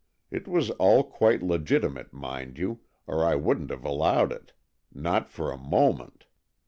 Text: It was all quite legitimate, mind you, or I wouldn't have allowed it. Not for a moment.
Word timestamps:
It 0.31 0.47
was 0.47 0.71
all 0.81 1.03
quite 1.03 1.43
legitimate, 1.43 2.11
mind 2.11 2.57
you, 2.57 2.79
or 3.05 3.23
I 3.23 3.35
wouldn't 3.35 3.69
have 3.69 3.85
allowed 3.85 4.31
it. 4.31 4.51
Not 4.91 5.29
for 5.29 5.51
a 5.51 5.57
moment. 5.59 6.25